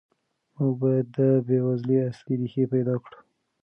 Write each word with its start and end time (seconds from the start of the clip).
موږ 0.57 0.73
باید 0.81 1.05
د 1.17 1.19
بېوزلۍ 1.47 1.97
اصلي 2.09 2.35
ریښې 2.39 2.63
پیدا 2.73 2.95
کړو. 3.03 3.17